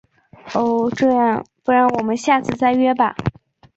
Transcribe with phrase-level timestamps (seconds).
[0.55, 0.89] 哦……
[0.95, 3.15] 这样，不然我们下次再约吧。